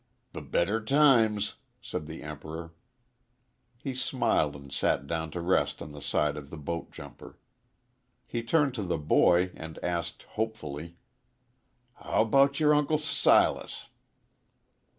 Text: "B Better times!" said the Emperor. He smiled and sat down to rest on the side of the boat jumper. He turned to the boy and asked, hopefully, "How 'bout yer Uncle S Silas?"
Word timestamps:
"B 0.33 0.41
Better 0.41 0.83
times!" 0.83 1.57
said 1.79 2.07
the 2.07 2.23
Emperor. 2.23 2.73
He 3.77 3.93
smiled 3.93 4.55
and 4.55 4.73
sat 4.73 5.05
down 5.05 5.29
to 5.29 5.41
rest 5.41 5.79
on 5.79 5.91
the 5.91 6.01
side 6.01 6.37
of 6.37 6.49
the 6.49 6.57
boat 6.57 6.89
jumper. 6.91 7.37
He 8.25 8.41
turned 8.41 8.73
to 8.73 8.81
the 8.83 8.97
boy 8.97 9.51
and 9.53 9.77
asked, 9.83 10.23
hopefully, 10.23 10.97
"How 11.93 12.25
'bout 12.25 12.59
yer 12.59 12.73
Uncle 12.73 12.97
S 12.97 13.03
Silas?" 13.05 13.89